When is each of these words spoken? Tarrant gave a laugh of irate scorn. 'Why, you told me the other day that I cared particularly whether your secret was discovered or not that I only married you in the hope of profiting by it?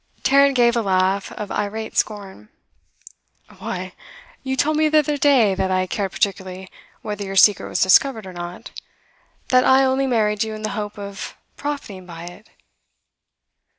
Tarrant 0.23 0.55
gave 0.55 0.75
a 0.75 0.81
laugh 0.81 1.31
of 1.33 1.51
irate 1.51 1.95
scorn. 1.95 2.49
'Why, 3.59 3.93
you 4.41 4.55
told 4.57 4.75
me 4.77 4.89
the 4.89 4.97
other 4.97 5.15
day 5.15 5.53
that 5.53 5.69
I 5.69 5.85
cared 5.85 6.11
particularly 6.11 6.71
whether 7.03 7.23
your 7.23 7.35
secret 7.35 7.69
was 7.69 7.83
discovered 7.83 8.25
or 8.25 8.33
not 8.33 8.71
that 9.49 9.63
I 9.63 9.83
only 9.85 10.07
married 10.07 10.43
you 10.43 10.55
in 10.55 10.63
the 10.63 10.69
hope 10.69 10.97
of 10.97 11.37
profiting 11.55 12.07
by 12.07 12.23
it? 12.23 12.49